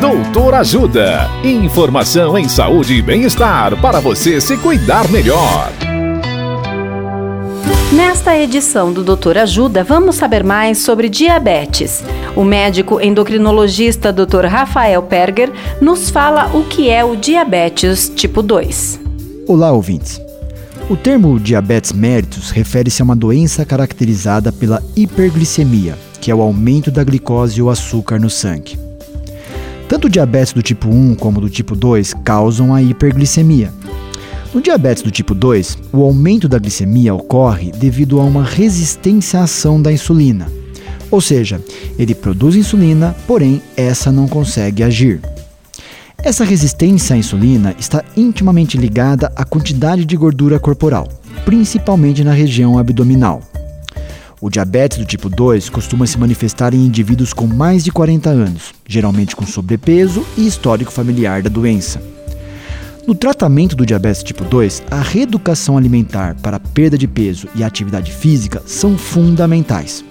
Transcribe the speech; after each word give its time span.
Doutor 0.00 0.54
Ajuda. 0.54 1.28
Informação 1.42 2.38
em 2.38 2.48
saúde 2.48 2.94
e 2.94 3.02
bem-estar 3.02 3.76
para 3.80 3.98
você 3.98 4.40
se 4.40 4.56
cuidar 4.56 5.08
melhor. 5.08 5.72
Nesta 7.92 8.38
edição 8.38 8.92
do 8.92 9.02
Doutor 9.02 9.36
Ajuda, 9.36 9.82
vamos 9.82 10.14
saber 10.14 10.44
mais 10.44 10.78
sobre 10.78 11.08
diabetes. 11.08 12.04
O 12.36 12.44
médico 12.44 13.00
endocrinologista 13.00 14.12
Dr. 14.12 14.44
Rafael 14.44 15.02
Perger 15.02 15.50
nos 15.80 16.10
fala 16.10 16.48
o 16.56 16.62
que 16.62 16.88
é 16.88 17.04
o 17.04 17.16
diabetes 17.16 18.08
tipo 18.14 18.40
2. 18.40 19.00
Olá, 19.48 19.72
ouvintes. 19.72 20.20
O 20.88 20.96
termo 20.96 21.40
diabetes 21.40 21.92
mellitus 21.92 22.52
refere-se 22.52 23.02
a 23.02 23.04
uma 23.04 23.16
doença 23.16 23.66
caracterizada 23.66 24.52
pela 24.52 24.80
hiperglicemia, 24.94 25.98
que 26.20 26.30
é 26.30 26.34
o 26.34 26.40
aumento 26.40 26.88
da 26.88 27.02
glicose 27.02 27.60
ou 27.60 27.68
açúcar 27.68 28.20
no 28.20 28.30
sangue. 28.30 28.87
Tanto 29.88 30.06
o 30.06 30.10
diabetes 30.10 30.52
do 30.52 30.62
tipo 30.62 30.88
1 30.88 31.14
como 31.14 31.40
do 31.40 31.48
tipo 31.48 31.74
2 31.74 32.12
causam 32.22 32.74
a 32.74 32.82
hiperglicemia. 32.82 33.72
No 34.52 34.60
diabetes 34.60 35.02
do 35.02 35.10
tipo 35.10 35.34
2, 35.34 35.78
o 35.92 36.02
aumento 36.02 36.46
da 36.46 36.58
glicemia 36.58 37.14
ocorre 37.14 37.70
devido 37.72 38.20
a 38.20 38.24
uma 38.24 38.44
resistência 38.44 39.40
à 39.40 39.44
ação 39.44 39.80
da 39.80 39.92
insulina. 39.92 40.46
Ou 41.10 41.20
seja, 41.20 41.60
ele 41.98 42.14
produz 42.14 42.54
insulina, 42.54 43.16
porém 43.26 43.62
essa 43.76 44.12
não 44.12 44.28
consegue 44.28 44.82
agir. 44.82 45.20
Essa 46.22 46.44
resistência 46.44 47.14
à 47.14 47.18
insulina 47.18 47.74
está 47.78 48.04
intimamente 48.16 48.76
ligada 48.76 49.32
à 49.34 49.44
quantidade 49.44 50.04
de 50.04 50.16
gordura 50.16 50.58
corporal, 50.58 51.08
principalmente 51.44 52.22
na 52.22 52.32
região 52.32 52.78
abdominal. 52.78 53.42
O 54.40 54.48
diabetes 54.48 54.98
do 54.98 55.04
tipo 55.04 55.28
2 55.28 55.68
costuma 55.68 56.06
se 56.06 56.16
manifestar 56.16 56.72
em 56.72 56.86
indivíduos 56.86 57.32
com 57.32 57.46
mais 57.46 57.82
de 57.82 57.90
40 57.90 58.30
anos, 58.30 58.72
geralmente 58.86 59.34
com 59.34 59.44
sobrepeso 59.44 60.24
e 60.36 60.46
histórico 60.46 60.92
familiar 60.92 61.42
da 61.42 61.50
doença. 61.50 62.00
No 63.04 63.16
tratamento 63.16 63.74
do 63.74 63.86
diabetes 63.86 64.22
tipo 64.22 64.44
2, 64.44 64.84
a 64.90 65.00
reeducação 65.00 65.76
alimentar 65.76 66.36
para 66.40 66.60
perda 66.60 66.96
de 66.96 67.08
peso 67.08 67.48
e 67.56 67.64
atividade 67.64 68.12
física 68.12 68.62
são 68.64 68.96
fundamentais. 68.96 70.04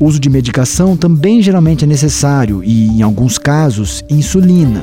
O 0.00 0.06
uso 0.06 0.18
de 0.18 0.30
medicação 0.30 0.96
também 0.96 1.40
geralmente 1.40 1.84
é 1.84 1.86
necessário 1.86 2.64
e, 2.64 2.88
em 2.88 3.02
alguns 3.02 3.38
casos, 3.38 4.02
insulina. 4.08 4.82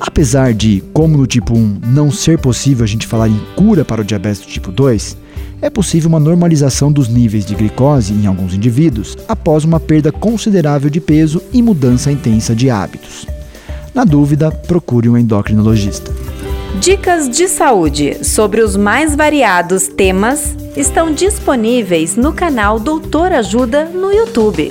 Apesar 0.00 0.54
de, 0.54 0.82
como 0.92 1.16
no 1.16 1.26
tipo 1.26 1.54
1, 1.54 1.80
não 1.86 2.10
ser 2.10 2.38
possível 2.38 2.84
a 2.84 2.88
gente 2.88 3.06
falar 3.06 3.28
em 3.28 3.40
cura 3.54 3.84
para 3.84 4.00
o 4.00 4.04
diabetes 4.04 4.40
tipo 4.46 4.72
2, 4.72 5.16
é 5.60 5.70
possível 5.70 6.08
uma 6.08 6.20
normalização 6.20 6.92
dos 6.92 7.08
níveis 7.08 7.44
de 7.44 7.54
glicose 7.54 8.12
em 8.12 8.26
alguns 8.26 8.54
indivíduos 8.54 9.16
após 9.28 9.64
uma 9.64 9.80
perda 9.80 10.12
considerável 10.12 10.90
de 10.90 11.00
peso 11.00 11.42
e 11.52 11.62
mudança 11.62 12.10
intensa 12.10 12.54
de 12.54 12.70
hábitos. 12.70 13.26
Na 13.94 14.04
dúvida, 14.04 14.50
procure 14.50 15.08
um 15.08 15.16
endocrinologista. 15.16 16.12
Dicas 16.80 17.30
de 17.30 17.48
saúde 17.48 18.22
sobre 18.22 18.60
os 18.60 18.76
mais 18.76 19.16
variados 19.16 19.88
temas 19.88 20.54
estão 20.76 21.12
disponíveis 21.12 22.16
no 22.16 22.32
canal 22.32 22.78
Doutor 22.78 23.32
Ajuda 23.32 23.86
no 23.86 24.12
YouTube. 24.12 24.70